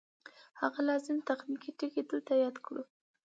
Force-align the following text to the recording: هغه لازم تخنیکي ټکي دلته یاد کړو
هغه 0.61 0.79
لازم 0.89 1.17
تخنیکي 1.29 1.71
ټکي 1.79 2.01
دلته 2.09 2.31
یاد 2.43 2.55
کړو 2.65 2.83